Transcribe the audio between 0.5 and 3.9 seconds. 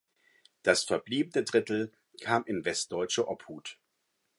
Das verbliebene Drittel kam in westdeutsche Obhut.